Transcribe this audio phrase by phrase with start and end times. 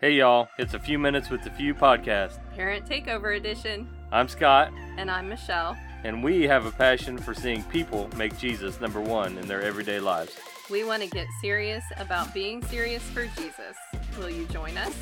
[0.00, 2.38] Hey y'all, it's a few minutes with the few podcast.
[2.54, 3.88] Parent Takeover Edition.
[4.12, 5.76] I'm Scott, And I'm Michelle.
[6.04, 9.98] and we have a passion for seeing people make Jesus number one in their everyday
[9.98, 10.38] lives.
[10.70, 13.76] We want to get serious about being serious for Jesus.
[14.18, 14.94] Will you join us?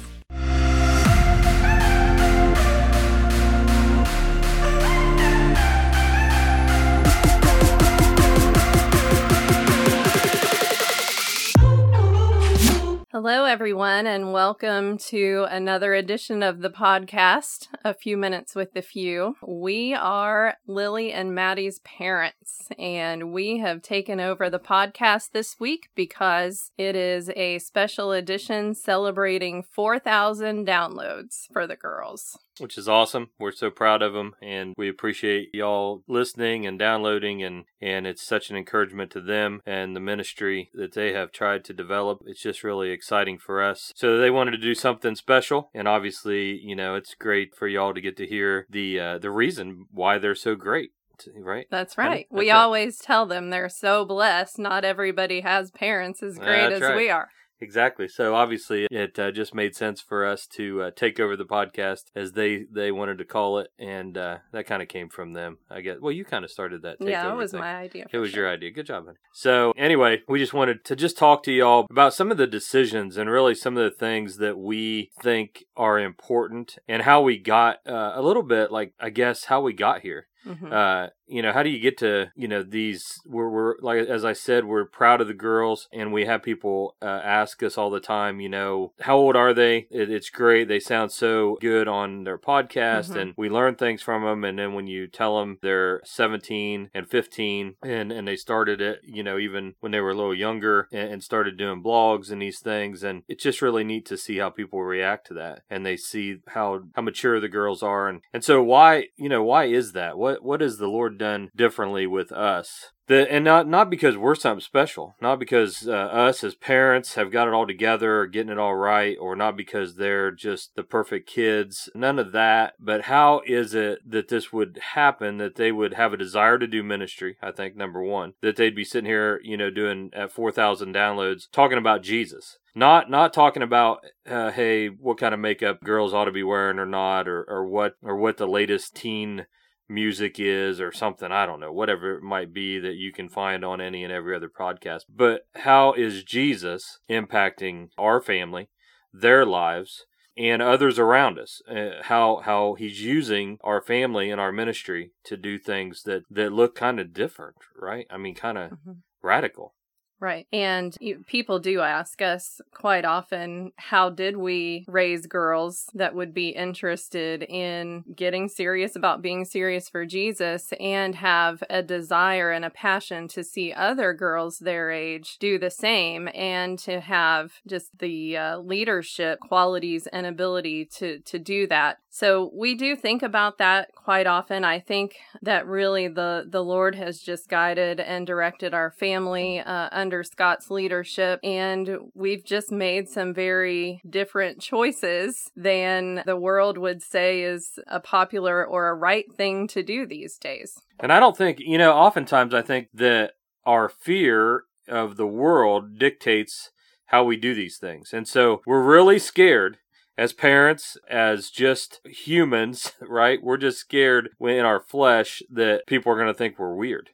[13.19, 18.83] Hello, everyone, and welcome to another edition of the podcast, A Few Minutes with the
[18.83, 19.37] Few.
[19.41, 25.89] We are Lilly and Madie's parents, and we have taken over the podcast this week
[25.95, 32.37] because it is a special edition celebrating 4,000 downloads for the girls.
[32.59, 33.31] Which is awesome.
[33.39, 38.27] We're so proud of them, and we appreciate y'all listening and downloading, and and it's
[38.27, 42.23] such an encouragement to them and the ministry that they have tried to develop.
[42.27, 43.93] It's just really exciting for us.
[43.95, 47.93] So they wanted to do something special, and obviously, you know, it's great for y'all
[47.93, 50.91] to get to hear the uh, the reason why they're so great.
[51.35, 51.67] Right?
[51.71, 52.27] That's right.
[52.31, 52.53] that's we it.
[52.53, 54.59] always tell them they're so blessed.
[54.59, 56.97] Not everybody has parents as great That's as right.
[56.97, 57.29] we are.
[57.61, 58.09] Exactly.
[58.09, 62.05] So obviously, it uh, just made sense for us to uh, take over the podcast
[62.15, 65.59] as they they wanted to call it, and uh, that kind of came from them.
[65.71, 65.97] I guess.
[66.01, 66.97] Well, you kind of started that.
[67.01, 67.61] Yeah, it was thing.
[67.61, 68.07] my idea.
[68.13, 68.45] It was sure.
[68.45, 68.71] your idea.
[68.71, 69.19] Good job, honey.
[69.33, 73.17] So anyway, we just wanted to just talk to y'all about some of the decisions
[73.17, 77.79] and really some of the things that we think are important and how we got
[77.87, 80.73] uh, a little bit like I guess how we got here Mhm.
[80.73, 84.25] uh, you know, how do you get to, you know, these, we're, we're, like, as
[84.25, 87.91] I said, we're proud of the girls and we have people uh, ask us all
[87.91, 89.89] the time, you know, how old are they?
[89.91, 90.69] It, it's great.
[90.69, 93.17] They sound so good on their podcast Mhm.
[93.21, 94.45] and we learn things from them.
[94.45, 99.01] And then when you tell them they're 17 and 15 and, and they started it,
[99.03, 102.41] you know, even when they were a little younger and, and started doing blogs and
[102.41, 103.03] these things.
[103.03, 106.37] And it's just really neat to see how people react to that and they see
[106.49, 108.09] how, how mature the girls are.
[108.09, 110.17] And, and so why, you know, why is that?
[110.17, 112.93] What, what has the Lord done differently with us?
[113.09, 117.31] The, and not not because we're something special, not because uh, us as parents have
[117.31, 120.83] got it all together or getting it all right, or not because they're just the
[120.83, 121.89] perfect kids.
[121.95, 122.75] None of that.
[122.81, 125.39] But how is it that this would happen?
[125.39, 127.37] That they would have a desire to do ministry?
[127.41, 130.93] I think number one, that they'd be sitting here, you know, doing at four thousand
[130.93, 132.59] downloads, talking about Jesus.
[132.75, 136.81] Not not talking about uh, hey, what kind of makeup girls ought to be wearing
[136.81, 139.47] or not, or or what or what the latest teen
[139.89, 143.65] music is or something i don't know whatever it might be that you can find
[143.65, 145.03] on any and every other podcast.
[145.09, 148.69] But how is jesus impacting our family
[149.13, 151.63] their lives and others around us?
[151.71, 156.53] Uh, how how he's using our family and our ministry to do things that that
[156.53, 158.07] look kind of different right?
[158.11, 158.97] I mean kind of Mhm.
[159.23, 159.76] radical
[160.19, 160.47] Right.
[160.51, 160.97] And
[161.27, 167.43] people do ask us quite often, how did we raise girls that would be interested
[167.43, 173.29] in getting serious about being serious for Jesus and have a desire and a passion
[173.29, 178.59] to see other girls their age do the same and to have just the uh,
[178.59, 181.99] leadership qualities and ability to, to do that.
[182.09, 184.65] So we do think about that quite often.
[184.65, 189.91] I think that really the, the Lord has just guided and directed our family uh,
[190.07, 197.03] under Scott's leadership, and we've just made some very different choices than the world would
[197.03, 200.79] say is a popular or a right thing to do these days.
[201.01, 203.33] And I don't think, you know, oftentimes I think that
[203.65, 206.71] our fear of the world dictates
[207.07, 208.13] how we do these things.
[208.13, 209.79] And so we're really scared
[210.17, 213.43] as parents, as just humans, right?
[213.43, 217.11] We're just scared in our flesh that people are going to think we're weird.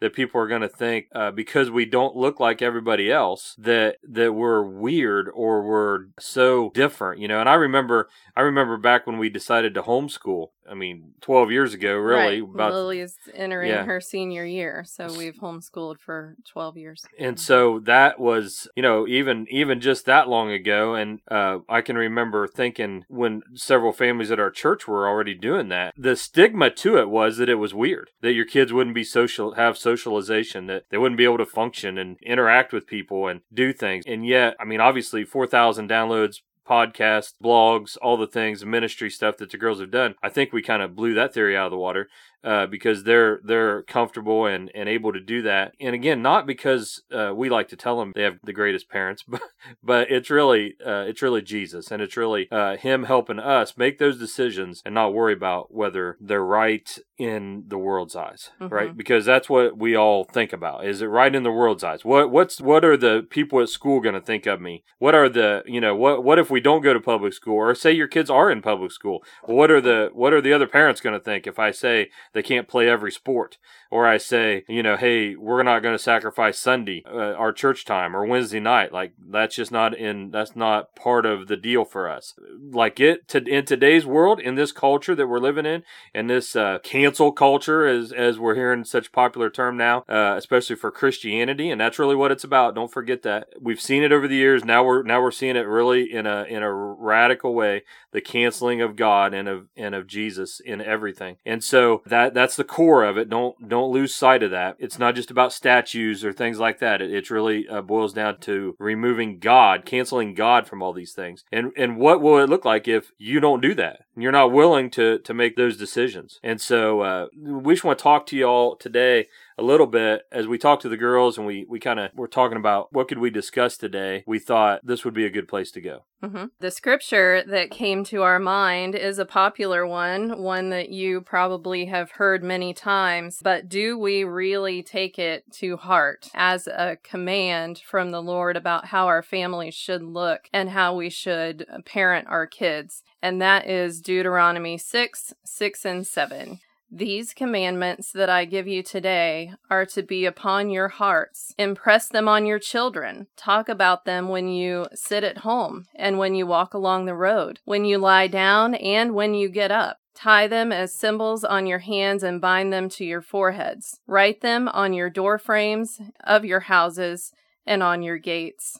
[0.00, 3.96] That people are going to think uh, because we don't look like everybody else that
[4.06, 7.40] that we're weird or we're so different, you know.
[7.40, 10.48] And I remember, I remember back when we decided to homeschool.
[10.68, 12.42] I mean, twelve years ago, really.
[12.42, 12.54] Right.
[12.54, 13.84] About Lilly's entering Yeah.
[13.84, 17.04] her senior year, so we've homeschooled for 12 years.
[17.18, 21.80] and so that was you know even even just that long ago and uh, i
[21.80, 26.68] can remember thinking when several families at our church were already doing that the stigma
[26.70, 30.66] to it was that it was weird that your kids wouldn't be social have socialization
[30.66, 34.26] that they wouldn't be able to function and interact with people and do things and
[34.26, 39.56] yet i mean obviously 4000 downloads podcasts, blogs, all the things, ministry stuff that the
[39.56, 40.16] girls have done.
[40.22, 42.08] I think we kind of blew that theory out of the water
[42.44, 45.74] uh, because they're they're comfortable and, and able to do that.
[45.80, 49.22] And again, not because uh, we like to tell them they have the greatest parents,
[49.28, 49.42] but
[49.82, 53.98] but it's really uh, it's really Jesus and it's really uh, Him helping us make
[53.98, 58.70] those decisions and not worry about whether they're right in the world's eyes, Mhm.
[58.70, 58.96] right?
[58.96, 60.84] Because that's what we all think about.
[60.84, 62.04] Is it right in the world's eyes?
[62.04, 64.84] What what's what are the people at school going to think of me?
[64.98, 67.74] What are the you know what what if we don't go to public school or
[67.74, 69.22] say your kids are in public school?
[69.44, 72.42] What are the what are the other parents going to think if I say they
[72.42, 73.58] can't play every sport
[73.90, 77.84] or I say you know hey we're not going to sacrifice Sunday uh, our church
[77.84, 81.84] time or Wednesday night like that's just not in that's not part of the deal
[81.84, 82.34] for us.
[82.70, 85.82] Like it to in today's world in this culture that we're living in
[86.14, 90.76] and this uh, cancel culture, as as we're hearing such popular term now, uh, especially
[90.76, 92.74] for Christianity, and that's really what it's about.
[92.74, 94.64] Don't forget that we've seen it over the years.
[94.64, 98.80] Now we're now we're seeing it really in a in a radical way, the canceling
[98.80, 101.36] of God and of and of Jesus in everything.
[101.44, 103.28] And so that that's the core of it.
[103.28, 104.76] Don't don't lose sight of that.
[104.78, 107.00] It's not just about statues or things like that.
[107.00, 111.44] It, it really uh, boils down to removing God, canceling God from all these things.
[111.52, 114.00] And and what will it look like if you don't do that?
[114.16, 116.40] You're not willing to to make those decisions.
[116.42, 119.26] And so uh, we just want to talk to y'all today
[119.58, 122.28] a little bit as we talked to the girls and we, we kind of were
[122.28, 125.70] talking about what could we discuss today we thought this would be a good place
[125.70, 130.70] to go hmm The scripture that came to our mind is a popular one, one
[130.70, 136.28] that you probably have heard many times, but do we really take it to heart
[136.34, 141.10] as a command from the Lord about how our families should look and how we
[141.10, 143.02] should parent our kids?
[143.22, 146.60] And that is Deuteronomy 6 6 and 7.
[146.90, 151.52] These commandments that I give you today are to be upon your hearts.
[151.58, 153.26] Impress them on your children.
[153.36, 157.58] Talk about them when you sit at home and when you walk along the road,
[157.64, 159.98] when you lie down and when you get up.
[160.14, 164.00] Tie them as symbols on your hands and bind them to your foreheads.
[164.06, 167.32] Write them on your door frames of your houses
[167.66, 168.78] and on your gates.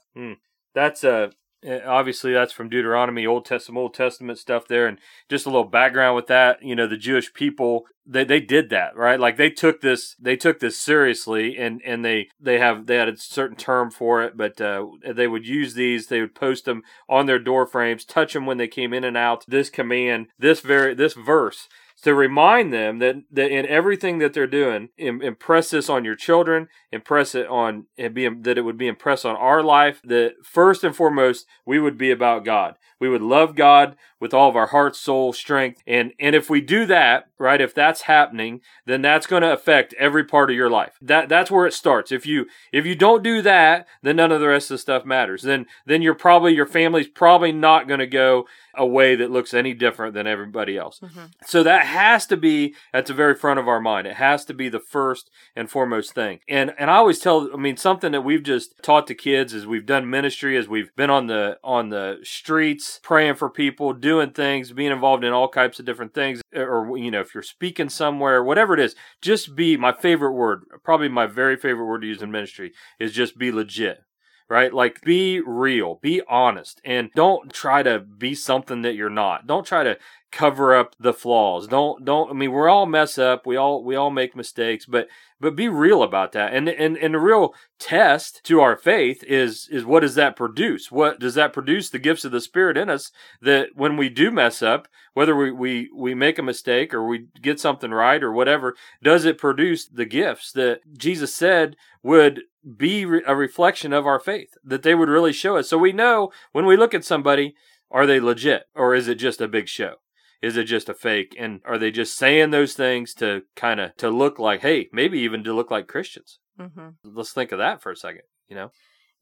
[0.75, 1.29] that's uh uh,
[1.64, 4.99] obviously that's from Deuteronomy, Old Testament, Old Testament stuff there, and
[5.29, 6.62] just a little background with that.
[6.62, 10.37] You know, the Jewish people they they did that right, like they took this they
[10.37, 14.37] took this seriously, and and they they have they had a certain term for it,
[14.37, 18.32] but uh, they would use these, they would post them on their door frames, touch
[18.32, 19.44] them when they came in and out.
[19.49, 21.69] This command, this very this verse
[22.02, 26.14] to remind them that, that in everything that they're doing, im- impress this on your
[26.14, 30.34] children, impress it on, and be, that it would be impressed on our life, that
[30.43, 32.76] first and foremost, we would be about God.
[32.98, 35.82] We would love God with all of our heart, soul, strength.
[35.87, 39.93] And, and if we do that, right, if that's happening, then that's going to affect
[39.98, 40.96] every part of your life.
[41.02, 42.10] That, that's where it starts.
[42.10, 45.04] If you, if you don't do that, then none of the rest of the stuff
[45.04, 45.43] matters.
[45.43, 48.46] Then, then you're probably, your family's probably not going to go
[48.76, 51.00] a way that looks any different than everybody else.
[51.00, 51.26] Mm-hmm.
[51.46, 54.06] So that has to be at the very front of our mind.
[54.06, 56.40] It has to be the first and foremost thing.
[56.49, 59.67] And and I always tell I mean something that we've just taught the kids as
[59.67, 64.31] we've done ministry as we've been on the on the streets praying for people, doing
[64.31, 67.88] things, being involved in all types of different things or you know if you're speaking
[67.88, 72.06] somewhere, whatever it is, just be my favorite word, probably my very favorite word to
[72.06, 74.02] use in ministry is just be legit
[74.48, 74.72] right?
[74.72, 79.46] Like be real, be honest, and don't try to be something that you're not.
[79.46, 79.98] Don't try to
[80.36, 81.66] cover up the flaws.
[81.66, 83.46] Don't don't I mean we're all mess up.
[83.46, 85.08] We all we all make mistakes, but
[85.40, 86.52] but be real about that.
[86.52, 90.92] And and and the real test to our faith is is what does that produce?
[90.92, 93.10] What does that produce the gifts of the spirit in us
[93.40, 97.28] that when we do mess up, whether we we we make a mistake or we
[97.40, 102.42] get something right or whatever, does it produce the gifts that Jesus said would
[102.76, 105.70] be a reflection of our faith that they would really show us.
[105.70, 107.54] So we know when we look at somebody,
[107.90, 109.94] are they legit or is it just a big show?
[110.42, 111.34] Is it just a fake?
[111.38, 115.19] And are they just saying those things to kind of to look like, hey, maybe
[115.20, 116.38] even to look like Christians?
[116.60, 116.88] Mm-hmm.
[117.05, 118.22] Let's think of that for a second.
[118.48, 118.70] You know,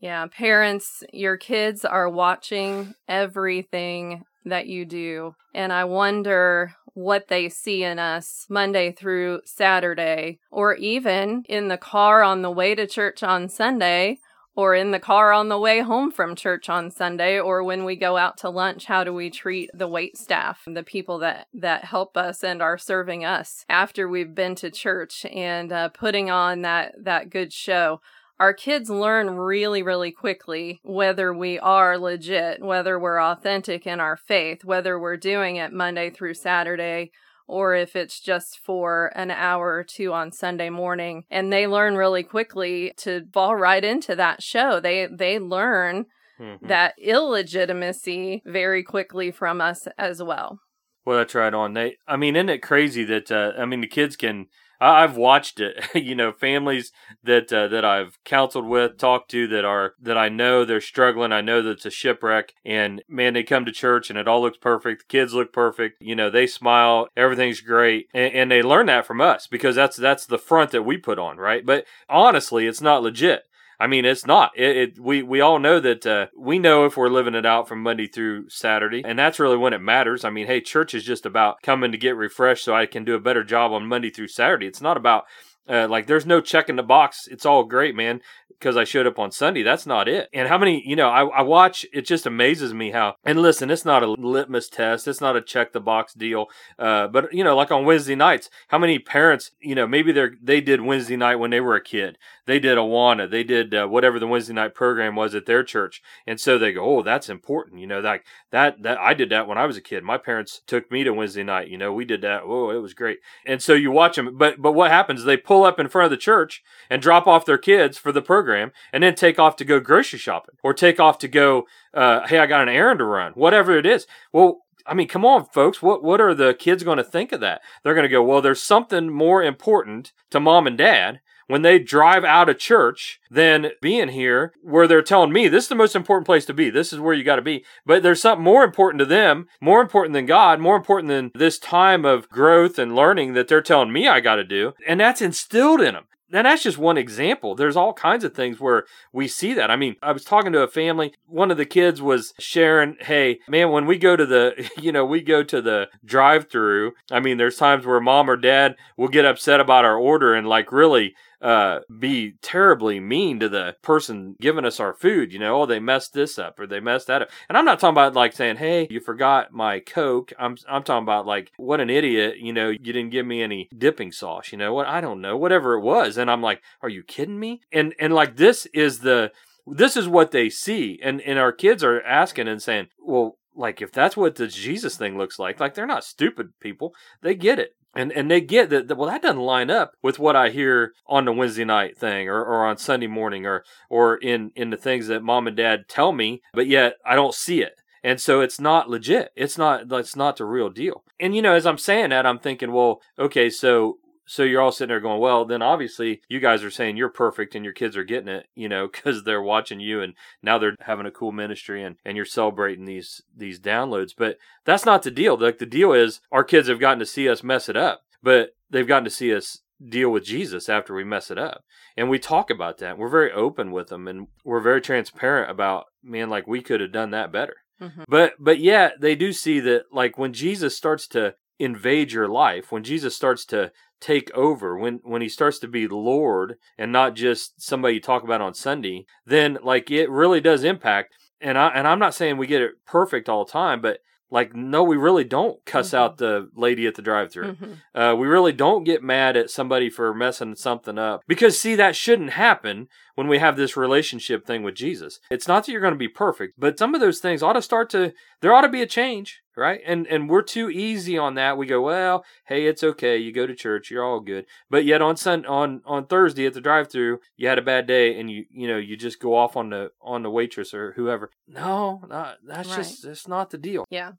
[0.00, 5.34] Yeah, parents, your kids are watching everything that you do.
[5.54, 11.78] And I wonder what they see in us Monday through Saturday, or even in the
[11.78, 14.18] car on the way to church on Sunday,
[14.56, 17.96] or in the car on the way home from church on Sunday, or when we
[17.96, 21.84] go out to lunch, how do we treat the wait staff, the people that, that
[21.84, 26.62] help us and are serving us after we've been to church and uh, putting on
[26.62, 28.00] that, that good show?
[28.40, 34.16] our kids learn really, really quickly whether we are legit, whether we're authentic in our
[34.16, 37.12] faith, whether we're doing it Monday through Saturday,
[37.46, 41.24] or if it's just for an hour or two on Sunday morning.
[41.30, 44.80] And they learn really quickly to fall right into that show.
[44.80, 46.06] They they learn
[46.40, 46.66] Mhm.
[46.68, 50.60] that illegitimacy very quickly from us as well.
[51.04, 51.74] Well, that's right on.
[51.74, 54.46] They, I mean, isn't it crazy that uh, I mean the kids can.
[54.84, 55.82] I, have watched it.
[55.94, 60.28] you know, families that uh, that I've counseled with, talked to that are that I
[60.28, 61.32] know they're struggling.
[61.32, 64.42] I know that it's a shipwreck, and man, they come to church and it all
[64.42, 65.02] looks perfect.
[65.02, 66.00] The kids look perfect.
[66.00, 69.96] You know, they smile, everything's great, and, and they learn that from us because that's
[69.96, 71.64] that's the front that we put on, right?
[71.64, 73.44] But honestly, it's not legit.
[73.78, 74.52] I mean, it's not.
[74.56, 77.68] It, it, we we all know that uh, we know if we're living it out
[77.68, 80.24] from Monday through Saturday, and that's really when it matters.
[80.24, 83.14] I mean, hey, church is just about coming to get refreshed, so I can do
[83.14, 84.66] a better job on Monday through Saturday.
[84.66, 85.24] It's not about
[85.68, 87.28] uh, like there's no check in the box.
[87.30, 88.20] It's all great, man
[88.64, 89.62] because I showed up on Sunday.
[89.62, 90.28] That's not it.
[90.32, 93.70] And how many, you know, I, I watch, it just amazes me how, and listen,
[93.70, 95.06] it's not a litmus test.
[95.06, 96.46] It's not a check the box deal.
[96.78, 100.32] Uh, but, you know, like on Wednesday nights, how many parents, you know, maybe they're,
[100.42, 102.16] they did Wednesday night when they were a kid.
[102.46, 103.30] They did Awana.
[103.30, 106.02] They did uh, whatever the Wednesday night program was at their church.
[106.26, 107.80] And so they go, oh, that's important.
[107.80, 110.04] You know, like that, that, I did that when I was a kid.
[110.04, 111.68] My parents took me to Wednesday night.
[111.68, 112.42] You know, we did that.
[112.44, 113.18] Oh, it was great.
[113.46, 114.36] And so you watch them.
[114.36, 115.24] But, but what happens?
[115.24, 118.22] They pull up in front of the church and drop off their kids for the
[118.22, 121.66] program program and then take off to go grocery shopping or take off to go,
[121.94, 124.06] uh, hey, I got an errand to run, whatever it is.
[124.32, 125.80] Well, I mean, come on, folks.
[125.80, 127.62] What what are the kids going to think of that?
[127.82, 131.78] They're going to go, well, there's something more important to mom and dad when they
[131.78, 135.96] drive out of church than being here where they're telling me this is the most
[135.96, 136.70] important place to be.
[136.70, 137.64] This is where you got to be.
[137.84, 141.58] But there's something more important to them, more important than God, more important than this
[141.58, 144.72] time of growth and learning that they're telling me I got to do.
[144.86, 146.04] And that's instilled in them.
[146.34, 147.54] And that's just one example.
[147.54, 149.70] There's all kinds of things where we see that.
[149.70, 151.14] I mean, I was talking to a family.
[151.26, 155.04] One of the kids was sharing, hey, man, when we go to the, you know,
[155.04, 159.08] we go to the drive through, I mean, there's times where mom or dad will
[159.08, 164.36] get upset about our order and like really uh, be terribly mean to the person
[164.40, 165.32] giving us our food.
[165.32, 167.30] You know, oh, they messed this up or they messed that up.
[167.48, 170.32] And I'm not talking about like saying, hey, you forgot my Coke.
[170.38, 172.38] I'm, I'm talking about like, what an idiot.
[172.38, 174.52] You know, you didn't give me any dipping sauce.
[174.52, 174.86] You know what?
[174.86, 176.16] I don't know, whatever it was.
[176.16, 177.60] And I'm like, are you kidding me?
[177.72, 179.32] And, and like, this is the,
[179.66, 181.00] this is what they see.
[181.02, 184.96] And, and our kids are asking and saying, well, like if that's what the Jesus
[184.96, 186.94] thing looks like, like they're not stupid people.
[187.22, 190.36] They get it and and they get that, well that doesn't line up with what
[190.36, 194.52] I hear on the Wednesday night thing or, or on Sunday morning or or in
[194.54, 197.80] in the things that mom and dad tell me, but yet I don't see it.
[198.02, 199.32] And so it's not legit.
[199.34, 201.04] It's not it's not the real deal.
[201.18, 204.72] And you know, as I'm saying that, I'm thinking, well, okay, so so you're all
[204.72, 207.96] sitting there going, well, then obviously you guys are saying you're perfect and your kids
[207.96, 211.32] are getting it, you know, because they're watching you and now they're having a cool
[211.32, 214.12] ministry and, and you're celebrating these these downloads.
[214.16, 215.36] But that's not the deal.
[215.36, 218.50] Like the deal is our kids have gotten to see us mess it up, but
[218.70, 221.64] they've gotten to see us deal with Jesus after we mess it up.
[221.96, 222.96] And we talk about that.
[222.98, 226.92] We're very open with them and we're very transparent about, man, like we could have
[226.92, 227.56] done that better.
[227.80, 228.04] Mm-hmm.
[228.08, 232.72] But but yet they do see that like when Jesus starts to invade your life,
[232.72, 233.72] when Jesus starts to
[234.04, 238.22] take over, when when he starts to be Lord and not just somebody you talk
[238.22, 241.14] about on Sunday, then like it really does impact.
[241.40, 244.54] And I and I'm not saying we get it perfect all the time, but like
[244.54, 245.96] no we really don't cuss mm-hmm.
[245.96, 247.98] out the lady at the drive-through mm-hmm.
[247.98, 251.94] uh, we really don't get mad at somebody for messing something up because see that
[251.94, 255.92] shouldn't happen when we have this relationship thing with jesus it's not that you're going
[255.92, 258.68] to be perfect but some of those things ought to start to there ought to
[258.68, 259.80] be a change right?
[259.86, 261.56] And and we're too easy on that.
[261.56, 263.16] We go well hey it's okay.
[263.16, 263.90] You go to church.
[263.90, 264.46] You're all good.
[264.70, 268.18] But yet on sun on on thursday at the drive-through you had a bad day
[268.18, 271.30] and you you know you just go off on the on the waitress or whoever.
[271.46, 272.76] No not, that's right.
[272.78, 273.84] just that's not the deal.
[273.90, 274.12] Yeah.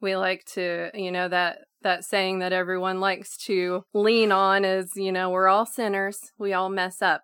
[0.00, 4.90] We like to you know that that saying that everyone likes to lean on is
[4.96, 6.18] you know we're all sinners.
[6.38, 7.22] We all mess up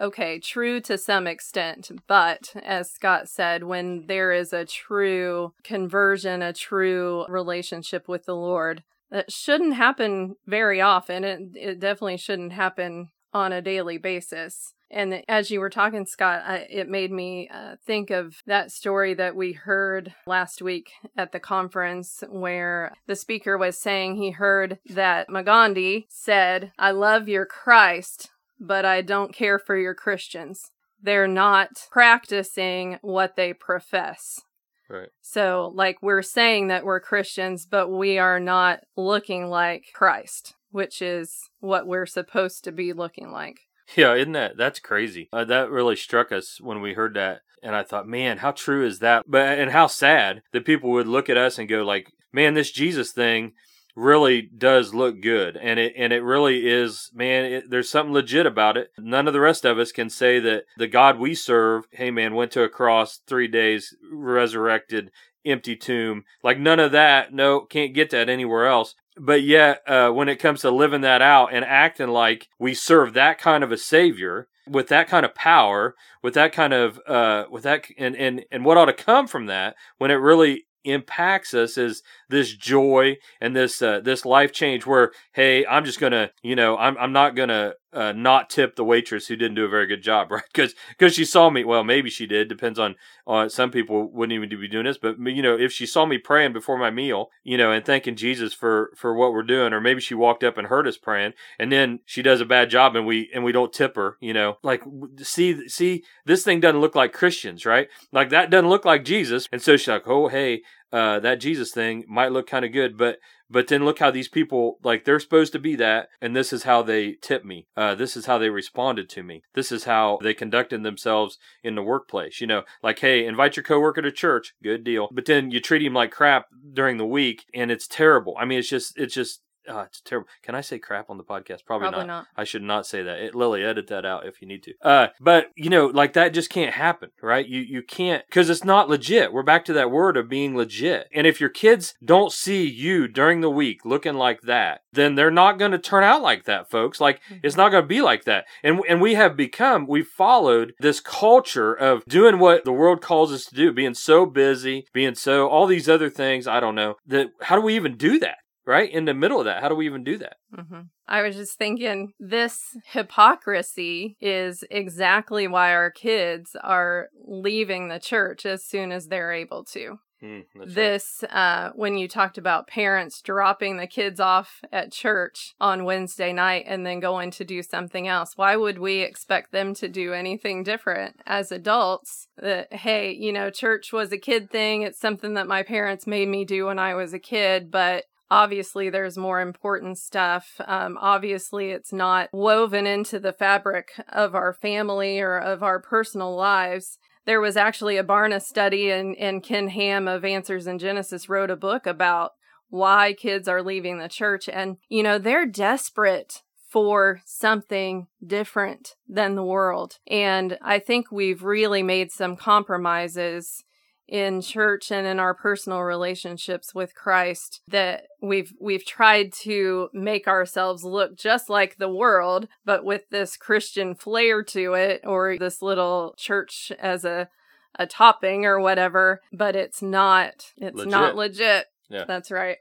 [0.00, 6.42] okay, true to some extent, but as Scott said, when there is a true conversion,
[6.42, 11.24] a true relationship with the Lord, that shouldn't happen very often.
[11.24, 14.72] It, it definitely shouldn't happen on a daily basis.
[14.90, 19.14] And as you were talking, Scott, I, it made me uh, think of that story
[19.14, 24.78] that we heard last week at the conference where the speaker was saying he heard
[24.86, 28.30] that Magandhi said, I love your Christ,
[28.60, 30.70] but I don't care for your Christians.
[31.02, 34.40] They're not practicing what they profess.
[34.88, 35.08] Right.
[35.22, 41.00] So, like, we're saying that we're Christians, but we are not looking like Christ, which
[41.00, 43.60] is what we're supposed to be looking like.
[43.96, 45.28] Yeah, isn't that that's crazy?
[45.32, 48.84] Uh, that really struck us when we heard that, and I thought, man, how true
[48.84, 49.24] is that?
[49.28, 52.70] But and how sad that people would look at us and go, like, man, this
[52.70, 53.52] Jesus thing
[54.00, 55.56] really does look good.
[55.56, 58.90] And it and it really is man it, there's something legit about it.
[58.98, 62.34] None of the rest of us can say that the god we serve hey man
[62.34, 65.10] went to a cross 3 days resurrected
[65.44, 66.24] empty tomb.
[66.42, 67.32] Like none of that.
[67.32, 68.94] No can't get that anywhere else.
[69.18, 73.12] But yet uh, when it comes to living that out and acting like we serve
[73.14, 77.44] that kind of a savior with that kind of power, with that kind of uh,
[77.50, 81.54] with that and and and what ought to come from that when it really impacts
[81.54, 86.30] us is this joy and this uh, this life change where hey i'm just gonna
[86.42, 89.68] you know i'm, I'm not gonna uh, not tip the waitress who didn't do a
[89.68, 90.44] very good job right?
[90.52, 94.34] Because because she saw me well maybe she did depends on on some people wouldn't
[94.34, 97.30] even be doing this but you know if she saw me praying before my meal
[97.44, 100.58] you know and thanking jesus for for what we're doing or maybe she walked up
[100.58, 103.52] and heard us praying and then she does a bad job and we and we
[103.52, 104.82] don't tip her you know like
[105.18, 107.88] see see this thing doesn't look like christians right?
[108.12, 109.48] Like that doesn't look like jesus.
[109.52, 112.96] And so she's like oh hey uh, that Jesus thing might look kind of good,
[112.96, 113.18] but
[113.52, 116.62] but then look how these people like they're supposed to be that, and this is
[116.64, 117.66] how they tip me.
[117.76, 119.42] Uh, this is how they responded to me.
[119.54, 122.40] This is how they conducted themselves in the workplace.
[122.40, 125.08] You know, like hey, invite your coworker to church, good deal.
[125.12, 128.36] But then you treat him like crap during the week, and it's terrible.
[128.38, 130.28] I mean, it's just it's just Oh, it's terrible.
[130.42, 131.64] Can I say crap on the podcast?
[131.66, 132.06] Probably, Probably not.
[132.06, 132.26] not.
[132.36, 133.18] I should not say that.
[133.18, 134.74] It, Lilly, edit that out if you need to.
[134.82, 137.46] Uh, but you know, like that just can't happen, right?
[137.46, 139.32] You you can't because it's not legit.
[139.32, 141.08] We're back to that word of being legit.
[141.14, 145.30] And if your kids don't see you during the week looking like that, then they're
[145.30, 147.00] not going to turn out like that, folks.
[147.00, 147.40] Like Mm-hmm.
[147.46, 148.46] it's not going to be like that.
[148.62, 153.32] And and we have become, we've followed this culture of doing what the world calls
[153.32, 156.46] us to do, being so busy, being so all these other things.
[156.46, 157.28] I don't know that.
[157.42, 158.36] How do we even do that?
[158.70, 160.36] Right in the middle of that, how do we even do that?
[160.54, 167.98] hmm I was just thinking this hypocrisy is exactly why our kids are leaving the
[167.98, 169.98] church as soon as they're able to.
[170.20, 170.74] Hmm, that's right.
[170.74, 176.32] this uh, when you talked about parents dropping the kids off at church on Wednesday
[176.32, 178.34] night and then going to do something else.
[178.36, 182.28] Why would we expect them to do anything different as adults?
[182.36, 184.82] That hey, you know, church was a kid thing.
[184.82, 188.88] It's something that my parents made me do when I was a kid, but obviously
[188.88, 190.60] there's more important stuff.
[190.66, 196.34] Um, obviously it's not woven into the fabric of our family or of our personal
[196.36, 196.98] lives.
[197.26, 201.50] There was actually a barna study and, and ken ham of answers in genesis wrote
[201.50, 202.32] a book about
[202.68, 204.48] why kids are leaving the church.
[204.48, 209.98] And you know they're desperate for something different than the world.
[210.06, 213.64] And i think we've really made some compromises
[214.10, 220.26] in church and in our personal relationships with Christ that we've we've tried to make
[220.26, 225.62] ourselves look just like the world but with this Christian flair to it or this
[225.62, 227.28] little church as a
[227.76, 230.90] a topping or whatever but it's not it's Legit.
[230.90, 232.04] not legit Yeah.
[232.04, 232.56] that's right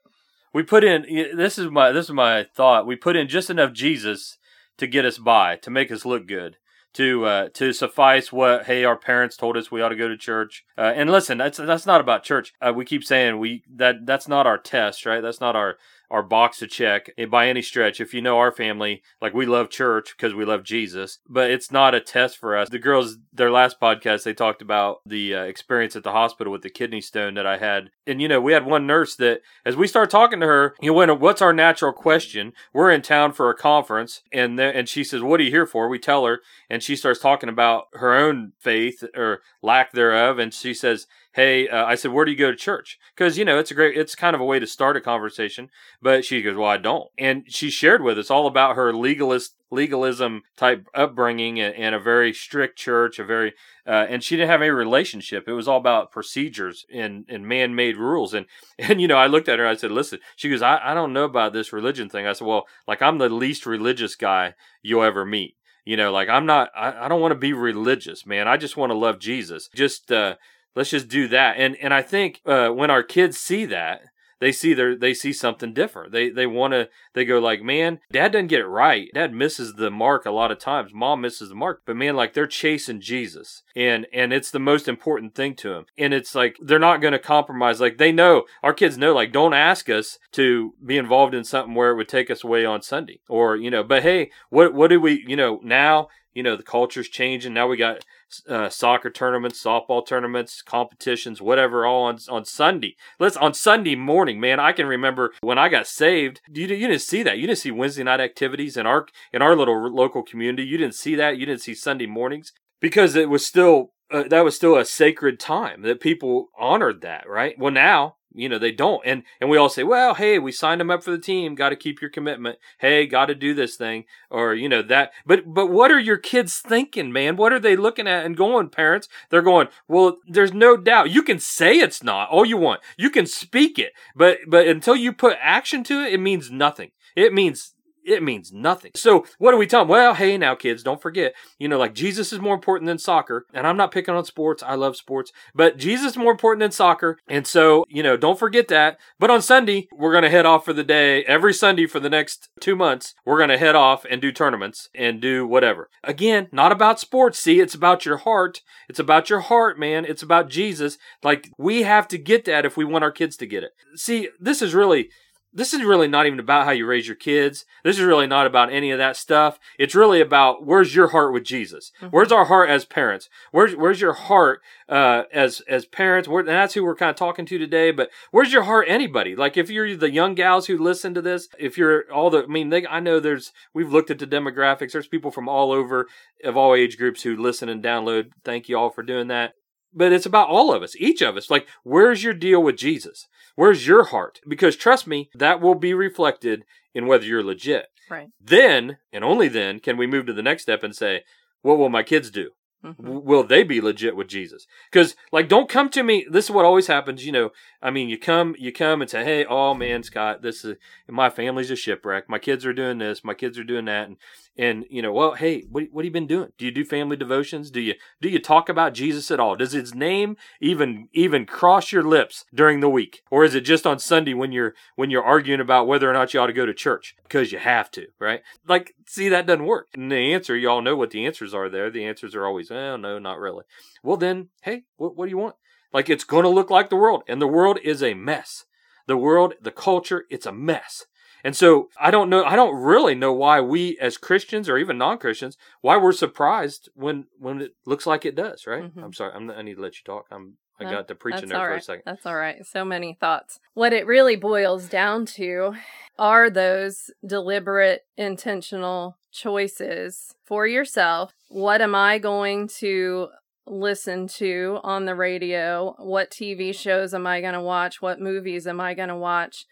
[0.53, 1.01] we put in
[1.35, 4.37] this is my this is my thought we put in just enough jesus
[4.77, 6.57] to get us by to make us look good
[6.93, 10.17] to uh, to suffice what hey our parents told us we ought to go to
[10.17, 10.65] church.
[10.77, 12.53] Uh, and listen that's that's not about church.
[12.61, 15.21] Uh, we keep saying we that that's not our test right?
[15.21, 15.77] That's not our
[16.11, 17.99] our box to check eh, by any stretch.
[18.01, 21.71] If you know our family like we love church because we love jesus but it's
[21.71, 22.69] not a test for us.
[22.69, 26.61] The girls their last podcast they talked about the uh, experience at the hospital with
[26.61, 27.91] the kidney stone that i had.
[28.07, 30.93] And you know we had one nurse that as we started talking to her you
[30.93, 32.53] know what's our natural question?
[32.73, 35.87] We're in town for a conference and and she says what are you here for?
[35.87, 40.53] We tell her and she starts talking about her own faith or lack thereof and
[40.53, 42.97] she says hey uh, i said where do you go to church?
[43.15, 45.69] Because you know it's a great it's kind of a way to start a conversation.
[46.01, 47.09] But she goes well i don't.
[47.17, 52.33] And she shared with us all about her legalist legalism type upbringing and, a very
[52.33, 53.53] strict church a very
[53.85, 55.47] uh, and she didn't have any relationship.
[55.47, 58.33] It was all about procedures and, and man-made rules.
[58.33, 58.45] And
[58.79, 61.13] and you know i looked at her i said listen she goes I, I don't
[61.13, 62.25] know about this religion thing.
[62.25, 65.55] I said well like i'm the least religious guy you'll ever meet.
[65.85, 68.47] You know like i'm not i, I don't want to be religious man.
[68.47, 69.69] I just want to love jesus.
[69.73, 70.35] Just uh
[70.75, 71.57] let's just do that.
[71.57, 74.01] And and i think uh when our kids see that
[74.39, 76.11] they see their they see something different.
[76.11, 79.09] They they want to they go like man dad doesn't get it right.
[79.13, 80.93] Dad misses the mark a lot of times.
[80.93, 81.81] Mom misses the mark.
[81.85, 83.63] But man like they're chasing jesus.
[83.75, 87.11] And and it's the most important thing to them and it's like they're not going
[87.11, 87.81] to compromise.
[87.81, 91.75] Like they know our kids know like don't ask us to be involved in something
[91.75, 93.19] where it would take us away on sunday.
[93.27, 96.63] Or you know but hey what what do we you know now you know the
[96.63, 97.53] culture's changing.
[97.53, 98.05] Now we got
[98.47, 102.95] uh, soccer tournaments softball tournaments competitions whatever all on on sunday.
[103.19, 106.41] Let's on sunday morning man i can remember when i got saved.
[106.51, 107.37] You, you didn't see that.
[107.37, 110.63] You didn't see wednesday night activities in our in our little local community.
[110.63, 111.37] You didn't see that.
[111.37, 115.39] You didn't see sunday mornings because it was still uh, that was still a sacred
[115.39, 117.57] time that people honored that right?
[117.57, 119.01] Well now You know, they don't.
[119.05, 121.69] And and we all say, "Well, hey, we signed them up for the team, got
[121.69, 122.59] to keep your commitment.
[122.77, 126.17] Hey, got to do this thing." Or, you know, that but but what are your
[126.17, 127.37] kids thinking, man?
[127.37, 129.09] What are they looking at and going, parents?
[129.29, 131.09] They're going, "Well, there's no doubt.
[131.09, 132.81] You can say it's not all you want.
[132.97, 136.91] You can speak it, but but until you put action to it, it means nothing.
[137.15, 137.73] It means
[138.09, 138.91] it means nothing.
[138.95, 139.89] So what do we tell them?
[139.89, 143.45] Well, hey, now kids, don't forget, you know, like Jesus is more important than soccer.
[143.53, 144.63] And I'm not picking on sports.
[144.63, 147.19] I love sports, but Jesus is more important than soccer.
[147.27, 148.97] And so, you know, don't forget that.
[149.19, 151.23] But on Sunday, we're going to head off for the day.
[151.25, 154.89] Every Sunday for the next two months, we're going to head off and do tournaments
[154.95, 155.89] and do whatever.
[156.03, 157.39] Again, not about sports.
[157.39, 158.61] See, it's about your heart.
[158.87, 160.05] It's about your heart, man.
[160.05, 160.97] It's about Jesus.
[161.23, 163.71] Like we have to get that if we want our kids to get it.
[163.95, 165.09] See, this is really
[165.51, 167.65] this is really not even about how you raise your kids.
[167.83, 169.59] This is really not about any of that stuff.
[169.79, 171.91] It's really about where's your heart with Jesus?
[172.01, 172.07] Mm-hmm.
[172.07, 173.29] Where's our heart as parents?
[173.51, 176.27] Where's where's your heart uh, as as parents?
[176.27, 177.91] Where, and that's who we're kind of talking to today.
[177.91, 178.85] But where's your heart?
[178.87, 179.35] Anybody?
[179.35, 182.47] Like if you're the young gals who listen to this, if you're all the, I
[182.47, 184.91] mean, they, I know there's we've looked at the demographics.
[184.91, 186.07] There's people from all over
[186.43, 188.31] of all age groups who listen and download.
[188.43, 189.53] Thank you all for doing that
[189.93, 191.49] but it's about all of us, each of us.
[191.49, 193.27] Like, where's your deal with Jesus?
[193.55, 194.39] Where's your heart?
[194.47, 197.87] Because trust me, that will be reflected in whether you're legit.
[198.09, 198.29] Right.
[198.41, 201.23] Then, and only then, can we move to the next step and say,
[201.61, 202.51] what will my kids do?
[202.83, 203.25] Mm-hmm.
[203.25, 204.65] Will they be legit with Jesus?
[204.89, 206.25] Because, like, don't come to me.
[206.31, 207.25] This is what always happens.
[207.25, 207.49] You know,
[207.81, 210.77] I mean, you come, you come and say, "Hey, oh man, Scott, this is
[211.09, 212.29] my family's a shipwreck.
[212.29, 213.21] My kids are doing this.
[213.21, 214.15] My kids are doing that." And
[214.59, 216.51] and you know, well, hey, what what have you been doing?
[216.57, 217.71] Do you do family devotions?
[217.71, 219.55] Do you do you talk about Jesus at all?
[219.55, 223.87] Does his name even even cross your lips during the week, or is it just
[223.87, 226.65] on Sunday when you're when you're arguing about whether or not you ought to go
[226.65, 228.41] to church because you have to, right?
[228.67, 229.87] Like, see, that doesn't work.
[229.93, 231.89] And the answer, you all know what the answers are there.
[231.89, 233.63] The answers are always, oh no, not really.
[234.03, 235.55] Well, then, hey, what what do you want?
[235.93, 238.65] Like, it's going to look like the world, and the world is a mess.
[239.07, 241.05] The world, the culture, it's a mess.
[241.43, 242.43] And so I don't know.
[242.43, 247.27] I don't really know why we, as Christians or even non-Christians, why we're surprised when
[247.37, 248.65] when it looks like it does.
[248.67, 248.83] Right?
[248.83, 249.03] Mm-hmm.
[249.03, 249.33] I'm sorry.
[249.33, 250.25] I'm, I need to let you talk.
[250.31, 250.57] I'm.
[250.81, 251.81] I no, got to preaching there for right.
[251.81, 252.03] a second.
[252.05, 252.65] That's all right.
[252.65, 253.59] So many thoughts.
[253.73, 255.73] What it really boils down to
[256.17, 261.33] are those deliberate, intentional choices for yourself.
[261.49, 263.27] What am I going to
[263.65, 265.95] listen to on the radio?
[265.99, 268.01] What TV shows am I going to watch?
[268.01, 269.65] What movies am I going to watch?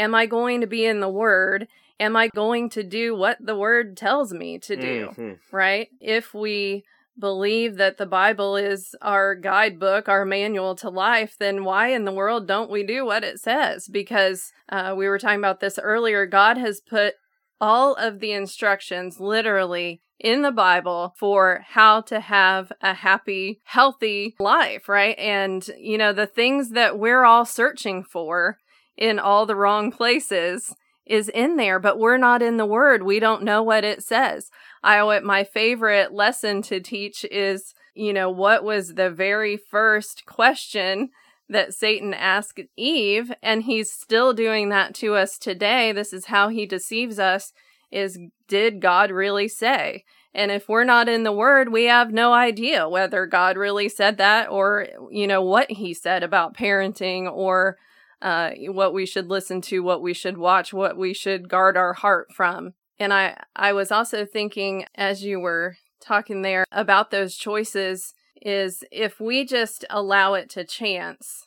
[0.00, 1.68] Am I going to be in the Word?
[2.00, 5.08] Am I going to do what the Word tells me to do?
[5.10, 5.32] Mm-hmm.
[5.54, 5.88] Right?
[6.00, 6.84] If we
[7.18, 12.12] believe that the Bible is our guidebook, our manual to life, then why in the
[12.12, 13.88] world don't we do what it says?
[13.88, 16.24] Because uh, we were talking about this earlier.
[16.24, 17.16] God has put
[17.60, 24.34] all of the instructions literally in the Bible for how to have a happy, healthy
[24.38, 25.18] life, right?
[25.18, 28.56] And, you know, the things that we're all searching for
[28.96, 30.74] in all the wrong places
[31.06, 33.02] is in there, but we're not in the word.
[33.02, 34.50] We don't know what it says.
[34.82, 41.10] I my favorite lesson to teach is, you know, what was the very first question
[41.48, 45.90] that Satan asked Eve, and he's still doing that to us today.
[45.90, 47.52] This is how he deceives us
[47.90, 50.04] is did God really say?
[50.32, 54.16] And if we're not in the word, we have no idea whether God really said
[54.18, 57.78] that or, you know, what he said about parenting or
[58.22, 61.94] uh, what we should listen to, what we should watch, what we should guard our
[61.94, 62.74] heart from.
[62.98, 68.84] And I, I was also thinking as you were talking there about those choices is
[68.90, 71.46] if we just allow it to chance,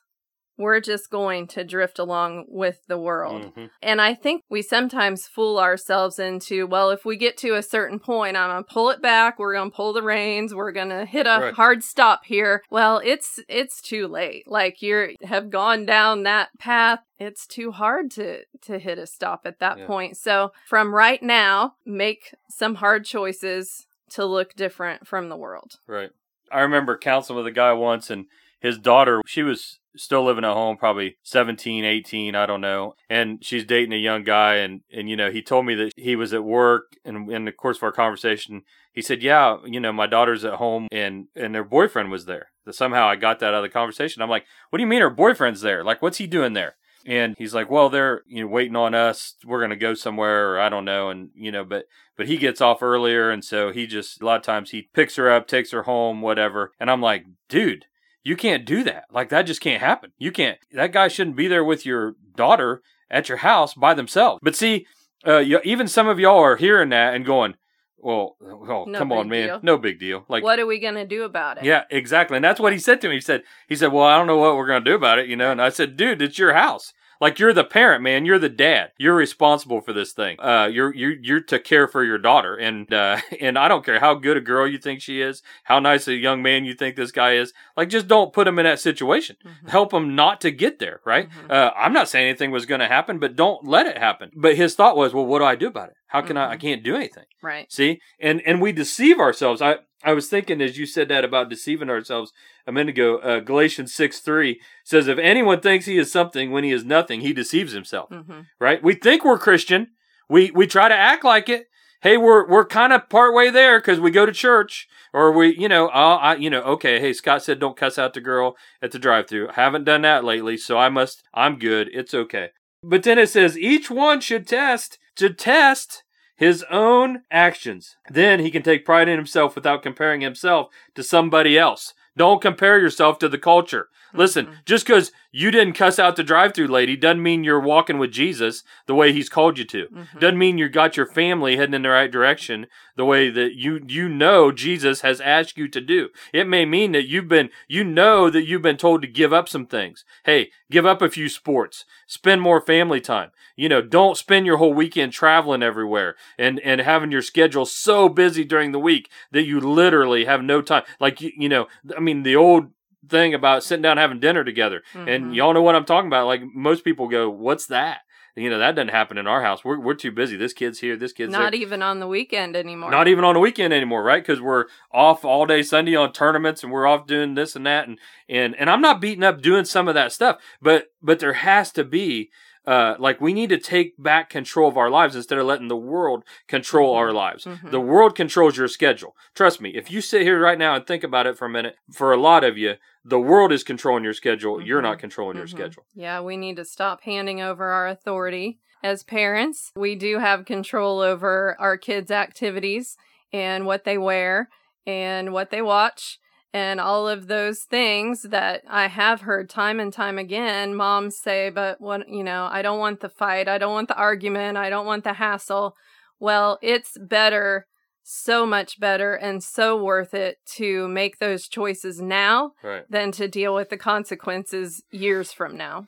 [0.63, 3.43] we're just going to drift along with the world.
[3.43, 3.65] Mm-hmm.
[3.82, 7.99] And I think we sometimes fool ourselves into, well, if we get to a certain
[7.99, 10.89] point, I'm going to pull it back, we're going to pull the reins, we're going
[10.89, 11.54] to hit a right.
[11.54, 12.63] hard stop here.
[12.71, 14.49] Well, it's it's too late.
[14.49, 16.99] Like you have gone down that path.
[17.19, 19.86] It's too hard to to hit a stop at that yeah.
[19.86, 20.17] point.
[20.17, 25.80] So, from right now, make some hard choices to look different from the world.
[25.88, 26.12] Right.
[26.52, 28.28] I remember counseling with a guy once and
[28.63, 32.95] his daughter, she was still living at home, probably 17, 18, I don't know.
[33.10, 34.56] And she's dating a young guy.
[34.56, 36.93] And, and you know, he told me that he was at work.
[37.04, 38.62] And in the course of our conversation,
[38.93, 42.47] he said, Yeah, you know, my daughter's at home and, and their boyfriend was there.
[42.71, 44.21] Somehow I got that out of the conversation.
[44.21, 45.84] I'm like, What do you mean her boyfriend's there?
[45.84, 46.76] Like, what's he doing there?
[47.06, 49.36] And he's like, "Well, they're you know waiting on us.
[49.43, 51.84] We're gonna go somewhere, or I don't know." And you know, but
[52.15, 55.17] but he gets off earlier, and so he just a lot of times he picks
[55.17, 56.71] her up, takes her home, whatever.
[56.80, 57.88] And I'm like, "Dude,
[58.23, 59.05] you can't do that.
[59.12, 60.12] Like that just can't happen.
[60.17, 60.57] You can't.
[60.71, 62.81] That guy shouldn't be there with your daughter
[63.12, 64.39] at your house by themselves.
[64.41, 64.86] But see,
[65.27, 67.55] uh, you, even some of y'all are hearing that and going,
[67.97, 69.59] Well, well, No come on, man, deal.
[69.63, 70.25] no big deal.
[70.27, 71.63] Like, what are we going to do about it?
[71.63, 73.15] yeah, exactly, and that's what he said to me.
[73.15, 75.36] He said, he said, well, I don't know what we're gonna do about it, you
[75.36, 75.51] know.
[75.51, 76.91] And I said, dude, it's your house.
[77.23, 78.25] Like you're the parent, man.
[78.25, 78.91] You're the dad.
[78.97, 80.36] You're responsible for this thing.
[80.41, 84.01] Uh, you're you're you're to care for your daughter, and uh, and I don't care
[84.01, 86.97] how good a girl you think she is, how nice a young man you think
[86.97, 87.53] this guy is.
[87.77, 89.38] Like, just don't put him in that situation.
[89.45, 89.69] Mhm.
[89.69, 91.29] Help him not to get there, right?
[91.29, 91.49] Mhm.
[91.49, 94.29] Uh, I'm not saying anything was going to happen, but don't let it happen.
[94.36, 95.95] But his thought was, well, what do I do about it?
[96.07, 96.51] How can I?
[96.51, 96.59] I Mhm.
[96.59, 97.23] can't do anything.
[97.41, 97.71] Right.
[97.71, 99.62] See, and and we deceive ourselves.
[99.62, 102.32] I I was thinking as you said that about deceiving ourselves
[102.68, 103.18] a minute ago.
[103.18, 107.22] Uh, Galatians six three says, if anyone thinks he is something when he is nothing,
[107.22, 108.10] he deceives himself.
[108.10, 108.84] hmm Right?
[108.84, 109.88] We think we're Christian.
[110.30, 111.68] We we try to act like it.
[112.02, 115.58] Hey, we're we're kind of part way there because we go to church, or we,
[115.58, 117.00] you know, uh, I, you know, okay.
[117.00, 119.50] Hey, Scott said don't cuss out the girl at the drive-through.
[119.54, 121.24] Haven't done that lately, so I must.
[121.34, 121.89] I'm good.
[121.94, 122.50] It's okay.
[122.84, 126.04] But then it says each one should test to test
[126.36, 127.96] his own actions.
[128.10, 131.93] Then he can take pride in himself without comparing himself to somebody else.
[132.15, 133.89] Don't compare yourself to the culture.
[134.13, 134.65] Listen, Mhm.
[134.65, 138.63] just because you didn't cuss out the drive-through lady doesn't mean you're walking with Jesus
[138.86, 139.88] the way He's called you to.
[139.88, 140.19] Mhm.
[140.19, 143.82] Doesn't mean you got your family heading in the right direction the way that you
[143.88, 146.10] you know Jesus has asked you to do.
[146.32, 149.49] It may mean that you've been you know that you've been told to give up
[149.49, 150.06] some things.
[150.26, 151.86] Hey, give up a few sports.
[152.08, 153.32] Spend more family time.
[153.56, 158.10] You know, don't spend your whole weekend traveling everywhere and and having your schedule so
[158.10, 160.84] busy during the week that you literally have no time.
[160.99, 162.71] Like you, you know, I mean the old
[163.10, 164.82] thing about sitting down having dinner together.
[164.94, 165.08] Mhm.
[165.16, 166.28] And y'all know what I'm talking about.
[166.28, 168.00] Like most people go, "What's that?"
[168.36, 169.63] You know, that doesn't happen in our house.
[169.63, 170.36] We're we're too busy.
[170.38, 171.62] This kid's here, this kid's Not there.
[171.62, 172.89] even on the weekend anymore.
[172.89, 174.24] Not even on the weekend anymore, right?
[174.26, 177.88] Because we're off all day Sunday on tournaments, and we're off doing this and that,
[177.88, 181.34] and and and I'm not beating up doing some of that stuff, but but there
[181.34, 182.32] has to be.
[182.65, 185.76] Uh, like we need to take back control of our lives instead of letting the
[185.76, 186.97] world control Mhm.
[186.97, 187.43] our lives.
[187.45, 187.71] Mhm.
[187.71, 189.17] The world controls your schedule.
[189.36, 189.71] Trust me.
[189.71, 192.17] If you sit here right now and think about it for a minute, for a
[192.17, 194.62] lot of you, the world is controlling your schedule.
[194.62, 194.84] You're Mhm.
[194.84, 195.49] not controlling your Mhm.
[195.52, 195.86] schedule.
[195.93, 198.60] Yeah, we need to stop handing over our authority.
[198.82, 202.97] As parents, we do have control over our kids' activities
[203.34, 204.49] and what they wear
[204.86, 206.17] and what they watch
[206.54, 211.50] and all of those things that I have heard time and time again moms say,
[211.50, 214.70] but what, you know, I don't want the fight, I don't want the argument, I
[214.70, 215.76] don't want the hassle.
[216.20, 217.66] Well, it's better,
[218.04, 222.86] so much better, and so worth it to make those choices now Right.
[222.89, 225.88] than to deal with the consequences years from now.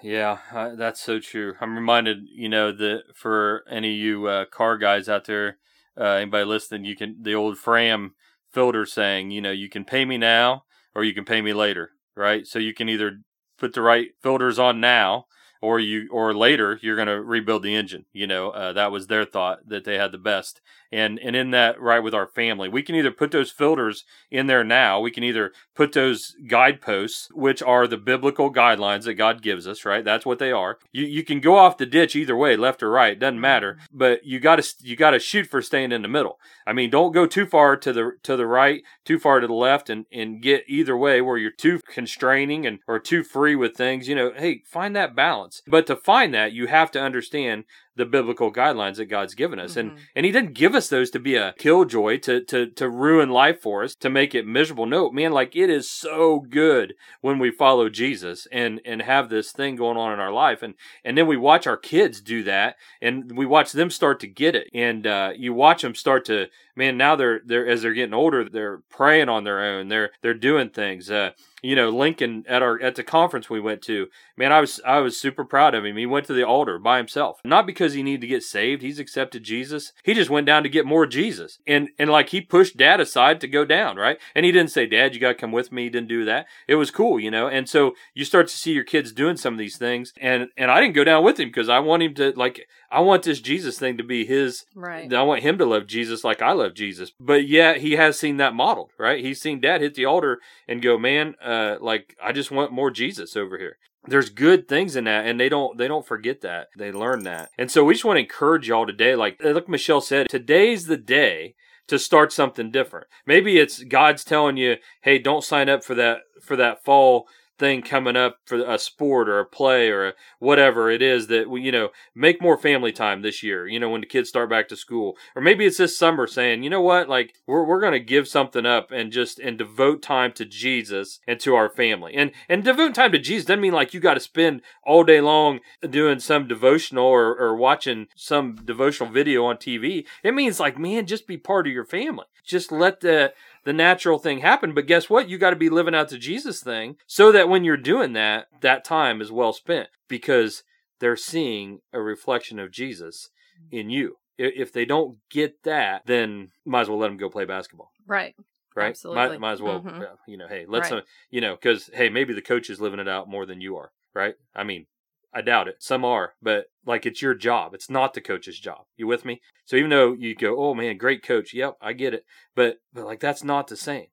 [0.00, 1.54] Yeah, uh, that's so true.
[1.60, 5.58] I'm reminded, you know, that for any of you uh, car guys out there,
[6.00, 8.14] uh, anybody listening, you can the old Fram
[8.58, 11.92] filter saying, you know, you can pay me now or you can pay me later,
[12.16, 12.44] right?
[12.44, 13.20] So you can either
[13.56, 15.26] put the right filters on now
[15.62, 18.06] or you or later you're going to rebuild the engine.
[18.12, 20.60] You know, uh, that was their thought that they had the best.
[20.90, 24.46] And and in that right with our family, we can either put those filters in
[24.46, 25.00] there now.
[25.00, 29.84] We can either put those guideposts, which are the biblical guidelines that God gives us,
[29.84, 30.04] right?
[30.04, 30.78] That's what they are.
[30.92, 33.74] You you can go off the ditch either way, left or right, doesn't matter.
[33.74, 33.98] Mm-hmm.
[33.98, 36.38] But you got to you got to shoot for staying in the middle.
[36.66, 39.52] I mean, don't go too far to the to the right, too far to the
[39.52, 43.76] left, and and get either way where you're too constraining and or too free with
[43.76, 44.08] things.
[44.08, 45.60] You know, hey, find that balance.
[45.66, 47.64] But to find that, you have to understand
[47.98, 49.76] the biblical guidelines that God's given us.
[49.76, 49.98] And Mhm.
[50.16, 53.60] and he didn't give us those to be a killjoy to to to ruin life
[53.60, 54.86] for us, to make it miserable.
[54.86, 59.52] No, man, like it is so good when we follow Jesus and and have this
[59.52, 60.62] thing going on in our life.
[60.62, 64.26] And and then we watch our kids do that and we watch them start to
[64.26, 64.68] get it.
[64.72, 68.48] And uh, you watch them start to man, now they're they're as they're getting older,
[68.48, 69.88] they're praying on their own.
[69.88, 71.10] They're they're doing things.
[71.10, 71.30] Uh
[71.62, 74.98] you know, Lincoln at our at the conference we went to, man, I was I
[74.98, 75.96] was super proud of him.
[75.96, 78.82] He went to the altar by himself, not because he needed to get saved.
[78.82, 79.92] He's accepted Jesus.
[80.02, 83.40] He just went down to get more Jesus, and and like he pushed Dad aside
[83.40, 84.18] to go down, right?
[84.34, 85.84] And he didn't say, Dad, you got to come with me.
[85.84, 86.46] He didn't do that.
[86.66, 87.48] It was cool, you know.
[87.48, 90.70] And so you start to see your kids doing some of these things, and and
[90.70, 93.40] I didn't go down with him because I want him to like I want this
[93.40, 95.12] Jesus thing to be his Right.
[95.12, 97.12] I want him to love Jesus like I love Jesus.
[97.20, 99.24] But yeah, he has seen that modeled, right?
[99.24, 102.72] He's seen dad hit the altar and go, man, uh, Uh, like I just want
[102.72, 103.78] more Jesus over here.
[104.06, 106.68] There's good things in that, and they don't they don't forget that.
[106.76, 107.50] They learn that.
[107.56, 109.14] And so we just want to encourage y'all today.
[109.14, 111.54] Like uh, like Michelle said, today's the day
[111.86, 113.06] to start something different.
[113.26, 117.26] Maybe it's God's telling you, hey, don't sign up for that for that fall
[117.58, 121.50] thing coming up for a sport or a play or a whatever it is that
[121.50, 124.48] we, you know, make more family time this year, you know, when the kids start
[124.48, 125.16] back to school.
[125.34, 128.28] Or maybe it's this summer saying, you know what, like we're, we're going to give
[128.28, 132.14] something up and just, and devote time to Jesus and to our family.
[132.14, 135.20] And, and devote time to Jesus doesn't mean like you got to spend all day
[135.20, 140.06] long doing some devotional or, or watching some devotional video on TV.
[140.22, 142.26] It means like, man, just be part of your family.
[142.44, 143.32] Just let the,
[143.68, 144.72] the natural thing happen.
[144.72, 145.28] But guess what?
[145.28, 148.46] You got to be living out the Jesus thing so that when you're doing that,
[148.62, 150.62] that time is well spent because
[151.00, 153.28] they're seeing a reflection of Jesus
[153.70, 154.16] in you.
[154.38, 157.90] If they don't get that, then might as well let them go play basketball.
[158.06, 158.34] Right.
[158.74, 158.88] Right.
[158.88, 159.28] Absolutely.
[159.28, 160.00] Might, might as well, Mhm.
[160.02, 161.02] uh, you know, hey, let's, Right.
[161.02, 163.76] uh, you know, because, hey, maybe the coach is living it out more than you
[163.76, 163.92] are.
[164.14, 164.36] Right.
[164.54, 164.86] I mean,
[165.32, 165.76] I doubt it.
[165.80, 167.74] Some are, but like it's your job.
[167.74, 168.84] It's not the coach's job.
[168.96, 169.40] You with me?
[169.66, 171.52] So even though you go, oh man, great coach.
[171.52, 172.24] Yep, I get it.
[172.54, 174.06] But but like that's not the same.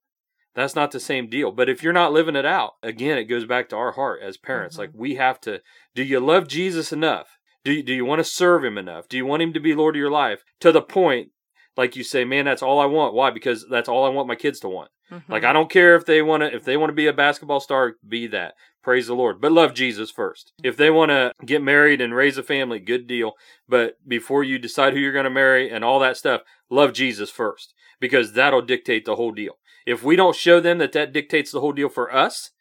[0.56, 1.52] That's not the same deal.
[1.52, 4.38] But if you're not living it out, again, it goes back to our heart as
[4.38, 4.76] parents.
[4.76, 4.80] Mhm.
[4.80, 5.62] Like we have to.
[5.94, 7.38] Do you love Jesus enough?
[7.64, 9.08] Do you, do you want to serve him enough?
[9.10, 11.30] Do you want him to be Lord of your life to the point,
[11.76, 13.14] like you say, man, that's all I want.
[13.14, 13.32] Why?
[13.32, 14.92] Because that's all I want my kids to want.
[15.12, 15.24] Mhm.
[15.28, 17.60] Like I don't care if they want to if they want to be a basketball
[17.60, 18.54] star, be that.
[18.86, 19.42] Praise the Lord.
[19.42, 20.54] But love Jesus first.
[20.64, 23.34] If they want to get married and raise a family, good deal.
[23.68, 27.32] But before you decide who you're going to marry and all that stuff, love Jesus
[27.32, 29.54] first because that'll dictate the whole deal.
[29.88, 32.52] If we don't show them that that dictates the whole deal for us,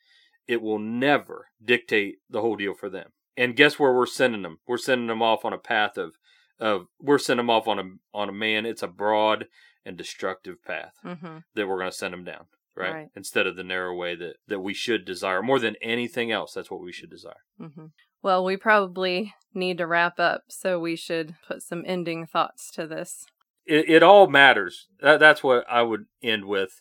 [0.48, 3.10] it will never dictate the whole deal for them.
[3.36, 4.60] And guess where we're sending them?
[4.66, 6.14] We're sending them off on a path of
[6.58, 7.84] of we're sending them off on a
[8.16, 8.64] on a man.
[8.64, 9.46] It's a broad
[9.84, 11.44] and destructive path Mhm.
[11.54, 12.92] that we're going to send them down, right?
[12.92, 13.08] Right.
[13.16, 16.52] Instead of the narrow way that that we should desire more than anything else.
[16.52, 17.44] That's what we should desire.
[17.60, 17.86] Mm-hmm.
[18.22, 22.86] Well, we probably need to wrap up, so we should put some ending thoughts to
[22.86, 23.26] this.
[23.66, 24.88] It, it all matters.
[25.00, 26.80] That, that's what I would end with.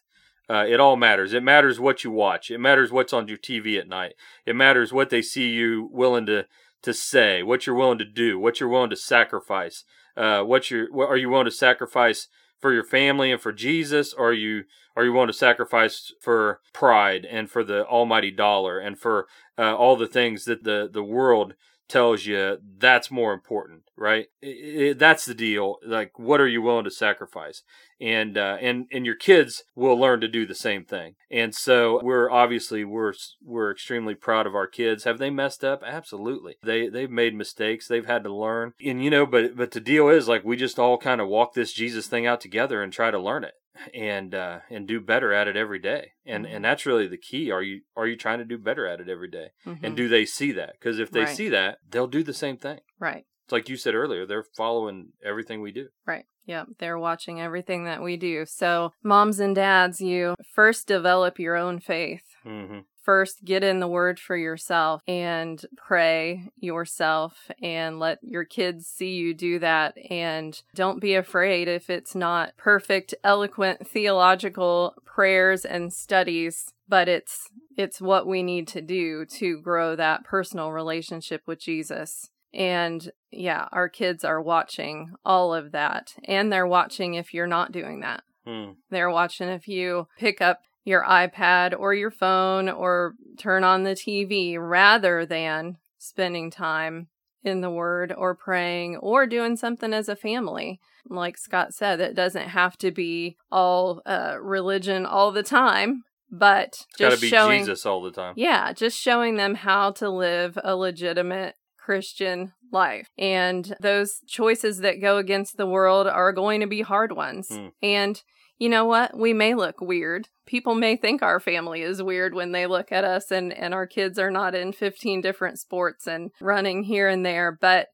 [0.50, 1.34] Uh, it all matters.
[1.34, 2.52] It matters what you watch.
[2.52, 4.14] It matters what's on your TV at night.
[4.46, 6.46] It matters what they see you willing to
[6.84, 9.86] to say, what you're willing to do, what you're willing to sacrifice.
[10.18, 12.28] Uh, what you're what, are you willing to sacrifice
[12.60, 14.14] for your family and for Jesus?
[14.14, 14.64] Or are you
[14.96, 19.28] are you willing to sacrifice for pride and for the almighty dollar and for
[19.58, 21.56] uh, all the things that the the world
[21.88, 24.28] tells you that's more important, right?
[24.44, 25.78] I i that's the deal.
[25.86, 27.64] Like, what are you willing to sacrifice?
[28.02, 31.16] And uh, and and your kids will learn to do the same thing.
[31.30, 35.04] And so we're obviously we're we're extremely proud of our kids.
[35.04, 35.84] Have they messed up?
[35.86, 36.56] Absolutely.
[36.64, 37.88] They they've made mistakes.
[37.88, 38.74] They've had to learn.
[38.84, 41.54] And you know, but but the deal is like we just all kind of walk
[41.54, 43.54] this Jesus thing out together and try to learn it
[43.94, 46.12] and uh, and do better at it every day.
[46.26, 47.52] And and that's really the key.
[47.52, 49.50] Are you are you trying to do better at it every day?
[49.66, 49.80] Mhm.
[49.84, 50.74] And do they see that?
[50.80, 51.36] Because if they Right.
[51.36, 52.80] see that, they'll do the same thing.
[53.00, 53.26] right.
[53.46, 55.90] It's like you said earlier, they're following everything we do.
[56.06, 56.24] Right.
[56.46, 56.68] Yep.
[56.80, 58.46] They're watching everything that we do.
[58.46, 62.24] So, moms and dads, you first develop your own faith.
[62.46, 62.80] Mm-hmm.
[63.04, 69.16] First, get in the word for yourself and pray yourself and let your kids see
[69.16, 69.96] you do that.
[70.10, 77.50] And don't be afraid if it's not perfect, eloquent, theological prayers and studies, but it's
[77.76, 82.30] it's what we need to do to grow that personal relationship with Jesus.
[82.54, 86.14] And yeah, our kids are watching all of that.
[86.24, 88.24] And they're watching if you're not doing that.
[88.48, 88.76] Mm.
[88.90, 93.92] They're watching if you pick up your iPad or your phone or turn on the
[93.96, 97.08] TV rather than spending time
[97.44, 100.80] in the Word or praying or doing something as a family.
[101.10, 106.86] Like Scott said, it doesn't have to be all uh, religion all the time, but
[106.90, 108.34] It's got to just be showing, Jesus all the time.
[108.38, 113.08] yeah, just showing them how to live a legitimate Christian life.
[113.18, 117.50] And those choices that go against the world are going to be hard ones.
[117.50, 117.68] Hmm.
[117.82, 118.22] And
[118.60, 119.18] you know what?
[119.18, 120.30] We may look weird.
[120.46, 123.88] People may think our family is weird when they look at us and, and our
[123.88, 127.52] kids are not in 15 different sports and running here and there.
[127.60, 127.88] But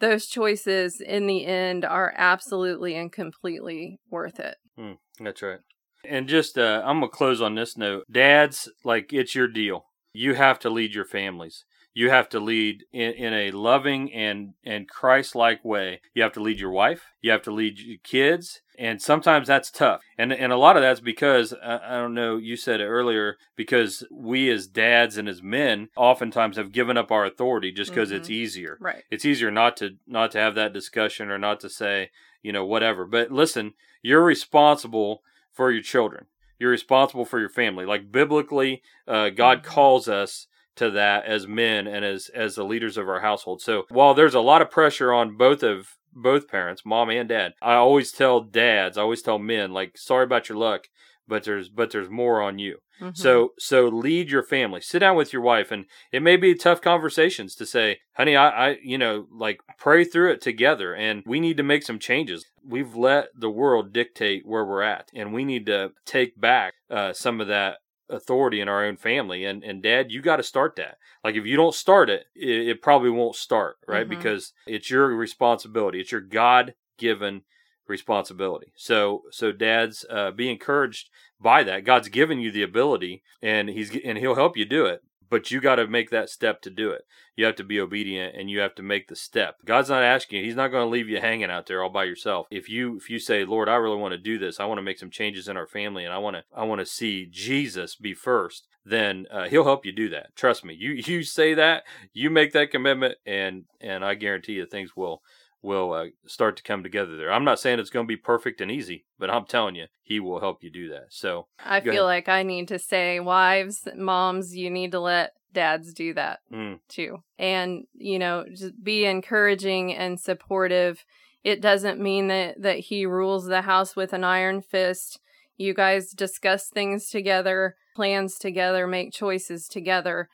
[0.00, 4.56] those choices in the end are absolutely and completely worth it.
[4.78, 5.60] Mm, That's right.
[6.06, 8.04] And just, uh, I'm going to close on this note.
[8.10, 9.86] Dads, like, it's your deal.
[10.12, 11.64] You have to lead your families.
[11.94, 16.00] You have to lead in, in a loving and, and Christ like way.
[16.12, 17.02] You have to lead your wife.
[17.22, 18.60] You have to lead your kids.
[18.76, 20.02] And sometimes that's tough.
[20.18, 23.36] And, and a lot of that's because, uh, I don't know, you said it earlier,
[23.54, 28.10] because we as dads and as men oftentimes have given up our authority just because
[28.10, 28.32] it's Mhm.
[28.32, 29.04] easier Right.
[29.12, 32.10] it's easier not to not to have that discussion or not to say
[32.42, 36.26] you know whatever but listen you're responsible for your children
[36.58, 39.64] you're responsible for your family like biblically uh, god Mhm.
[39.64, 43.84] calls us to that as men and as as the leaders of our household so
[43.90, 47.74] while there's a lot of pressure on both of both parents mom and dad i
[47.74, 50.86] always tell dads i always tell men like sorry about your luck
[51.26, 52.78] but there's but there's more on you.
[53.00, 53.16] Mhm.
[53.16, 54.80] So so lead your family.
[54.80, 58.48] Sit down with your wife, and it may be tough conversations to say, "Honey, I,
[58.70, 62.44] I you know like pray through it together, and we need to make some changes.
[62.64, 67.12] We've let the world dictate where we're at, and we need to take back uh,
[67.12, 67.78] some of that."
[68.14, 70.96] Authority in our own family and and dad you got to start that.
[71.22, 74.06] Like if you don't start it, it it probably won't start right?
[74.06, 74.10] Mhm.
[74.10, 76.00] because it's your responsibility.
[76.00, 77.42] It's your god given
[77.88, 78.72] responsibility.
[78.76, 81.84] So so dads uh, be encouraged by that.
[81.84, 85.60] God's given you the ability and he's and he'll help you do it but you
[85.60, 87.02] got to make that step to do it.
[87.36, 89.56] You have to be obedient and you have to make the step.
[89.64, 92.04] God's not asking you he's not going to leave you hanging out there all by
[92.04, 92.46] yourself.
[92.50, 94.60] If you if you say lord i really want to do this.
[94.60, 96.80] I want to make some changes in our family and i want to i want
[96.80, 100.36] to see jesus be first then uh, he'll help you do that.
[100.36, 100.74] Trust me.
[100.74, 105.22] You you say that you make that commitment and and i guarantee you things will
[105.64, 108.60] will uh, start to come together there i'm not saying it's going to be perfect
[108.60, 111.92] and easy but i'm telling you he will help you do that so I feel
[111.92, 112.04] ahead.
[112.04, 116.78] like I need to say, wives, moms, you need to let dads do that mm,
[116.88, 117.22] too.
[117.38, 121.04] And, you know, just be encouraging and supportive.
[121.42, 125.20] It doesn't mean that, that he rules the house with an iron fist.
[125.56, 130.28] You guys discuss things together, plans together, make choices together,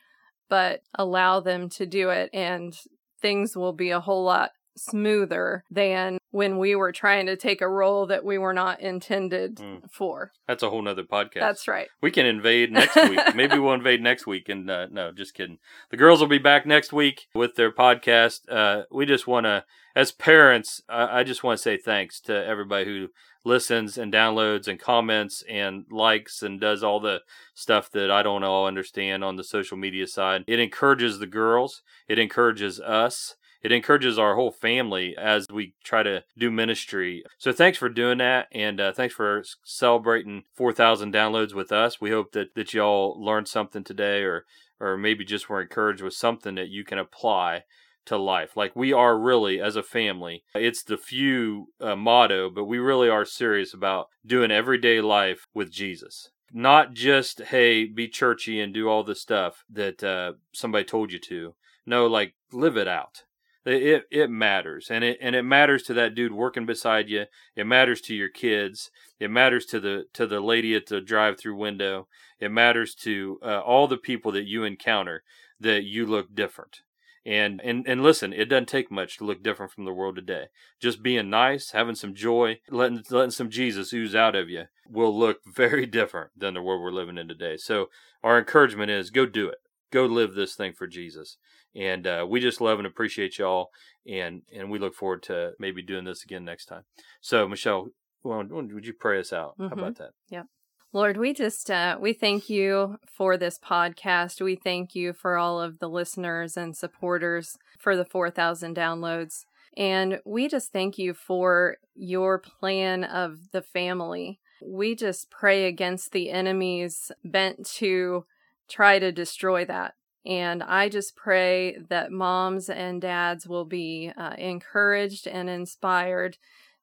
[0.49, 2.29] but allow them to do it.
[2.33, 2.77] And
[3.21, 7.67] things will be a whole lot smoother than when we were trying to take a
[7.67, 9.91] role that we were not intended Mm.
[9.91, 10.31] for.
[10.47, 11.87] that's a whole nother podcast That's right.
[12.01, 13.19] We can invade next week.
[13.35, 14.47] Maybe we'll invade next week.
[14.49, 15.59] And uh, no, just kidding.
[15.89, 18.41] The girls will be back next week with their podcast.
[18.49, 19.65] Uh, we just want to,
[19.95, 23.07] as parents, I I just want to say thanks to everybody who
[23.43, 27.21] listens and downloads and comments and likes and does all the
[27.55, 30.43] stuff that I don't all understand on the social media side.
[30.47, 31.81] It encourages the girls.
[32.07, 33.35] It encourages us.
[33.61, 37.23] It encourages our whole family as we try to do ministry.
[37.37, 42.01] So thanks for doing that, and uh, thanks for celebrating 4,000 downloads with us.
[42.01, 44.45] We hope that that y'all learned something today, or
[44.79, 47.63] or maybe just were encouraged with something that you can apply
[48.05, 48.57] to life.
[48.57, 50.43] Like we are really as a family.
[50.55, 55.71] It's the few uh, motto, but we really are serious about doing everyday life with
[55.71, 56.29] Jesus.
[56.51, 61.19] Not just hey, be churchy and do all the stuff that uh, somebody told you
[61.19, 61.53] to.
[61.85, 63.23] No, like live it out
[63.65, 67.25] it it matters and it and it matters to that dude working beside you.
[67.55, 68.89] It matters to your kids.
[69.19, 72.07] It matters to the to the lady at the drive through window.
[72.39, 75.23] It matters to uh, all the people that you encounter
[75.59, 76.79] that you look different.
[77.23, 80.45] And and and listen it doesn't take much to look different from the world today.
[80.79, 85.17] Just being nice having some joy letting letting some jesus ooze out of you will
[85.17, 87.57] look very different than the world we're living in today.
[87.57, 87.89] So
[88.23, 89.59] our encouragement is go do it
[89.91, 91.37] go live this thing for jesus
[91.75, 93.69] and uh, we just love and appreciate y'all
[94.07, 96.83] and and we look forward to maybe doing this again next time
[97.21, 97.87] so michelle
[98.23, 99.69] would you pray us out Mhm.
[99.69, 100.45] how about that Yep.
[100.93, 104.41] Lord, we just uh, we thank you for this podcast.
[104.41, 109.45] We thank you for all of the listeners and supporters for the 4,000 downloads.
[109.77, 114.41] And we just thank you for your plan of the family.
[114.61, 118.25] We just pray against the enemies bent to
[118.69, 119.93] try to destroy that.
[120.25, 126.37] And I just pray that moms and dads will be uh, encouraged and inspired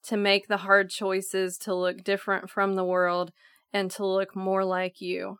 [0.05, 3.33] to make the hard choices to look different from the world
[3.73, 5.39] and to look more like you,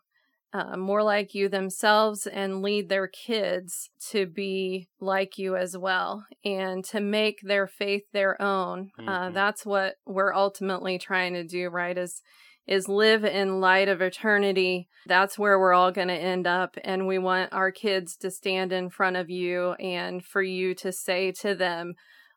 [0.53, 6.25] uh, more like you themselves, and lead their kids to be like you as well,
[6.45, 8.91] and to make their faith their own.
[8.97, 9.33] Uh, Mhm.
[9.33, 11.97] that's what we're ultimately trying to do, right?
[11.97, 12.21] Is
[12.69, 14.87] is live in light of eternity.
[15.07, 16.77] That's where we're all going to end up.
[16.83, 20.91] And we want our kids to stand in front of you and for you to
[20.91, 21.95] say to them,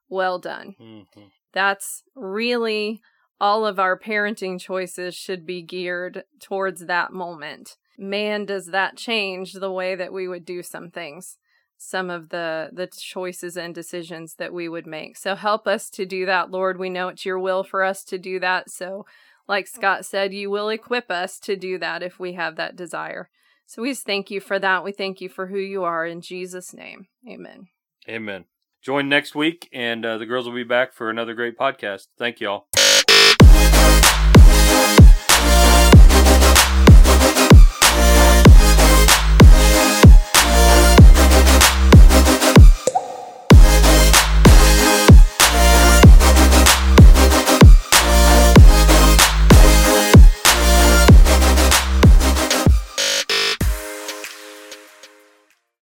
[0.09, 1.31] Well done Mhm.
[1.53, 3.01] that's really
[3.41, 7.77] all of our parenting choices should be geared towards that moment.
[7.99, 11.39] Man, does that change the way that we would do some things,
[11.77, 15.17] some of the the choices and decisions that we would make.
[15.17, 16.79] So help us to do that, Lord.
[16.79, 18.71] We know it's your will for us to do that.
[18.71, 19.05] So
[19.49, 23.29] like Scott said, you will equip us to do that if we have that desire.
[23.67, 24.85] So we just thank you for that.
[24.85, 27.07] We thank you for who you are in Jesus' name.
[27.29, 27.69] Amen.
[28.09, 28.45] amen
[28.83, 32.41] join next week and uh, the girls will be back for another great podcast thank
[32.41, 32.67] y'all